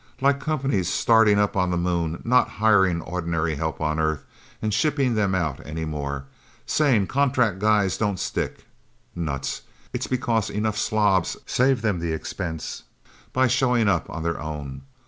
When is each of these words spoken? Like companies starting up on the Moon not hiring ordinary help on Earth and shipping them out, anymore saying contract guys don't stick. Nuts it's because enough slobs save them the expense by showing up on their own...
Like 0.19 0.39
companies 0.39 0.89
starting 0.89 1.37
up 1.37 1.55
on 1.55 1.69
the 1.69 1.77
Moon 1.77 2.23
not 2.25 2.49
hiring 2.49 3.01
ordinary 3.03 3.53
help 3.53 3.79
on 3.79 3.99
Earth 3.99 4.25
and 4.59 4.73
shipping 4.73 5.13
them 5.13 5.35
out, 5.35 5.59
anymore 5.59 6.25
saying 6.65 7.05
contract 7.05 7.59
guys 7.59 7.99
don't 7.99 8.17
stick. 8.19 8.65
Nuts 9.13 9.61
it's 9.93 10.07
because 10.07 10.49
enough 10.49 10.75
slobs 10.79 11.37
save 11.45 11.83
them 11.83 11.99
the 11.99 12.13
expense 12.13 12.81
by 13.31 13.45
showing 13.45 13.87
up 13.87 14.09
on 14.09 14.23
their 14.23 14.39
own... 14.41 14.81